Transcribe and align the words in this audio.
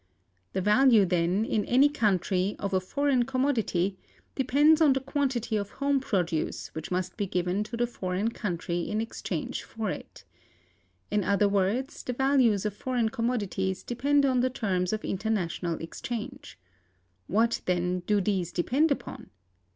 (268) 0.53 0.53
The 0.53 0.65
value, 0.65 1.05
then, 1.05 1.45
in 1.45 1.63
any 1.65 1.87
country, 1.87 2.55
of 2.57 2.73
a 2.73 2.79
foreign 2.79 3.21
commodity, 3.23 3.99
depends 4.33 4.81
on 4.81 4.93
the 4.93 4.99
quantity 4.99 5.55
of 5.55 5.69
home 5.73 5.99
produce 5.99 6.73
which 6.73 6.89
must 6.89 7.15
be 7.17 7.27
given 7.27 7.63
to 7.65 7.77
the 7.77 7.85
foreign 7.85 8.31
country 8.31 8.79
in 8.79 8.99
exchange 8.99 9.61
for 9.61 9.91
it. 9.91 10.23
In 11.11 11.23
other 11.23 11.47
words, 11.47 12.01
the 12.01 12.13
values 12.13 12.65
of 12.65 12.73
foreign 12.73 13.09
commodities 13.09 13.83
depend 13.83 14.25
on 14.25 14.39
the 14.39 14.49
terms 14.49 14.91
of 14.91 15.05
international 15.05 15.75
exchange. 15.79 16.57
What, 17.27 17.61
then, 17.65 17.99
do 18.07 18.21
these 18.21 18.51
depend 18.51 18.89
upon? 18.91 19.29